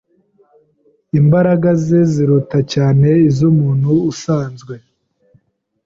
Imbaraga 1.19 1.69
ze 1.83 1.99
ziruta 2.13 2.59
cyane 2.73 3.07
iz'umuntu 3.29 3.89
usanzwe. 4.11 4.75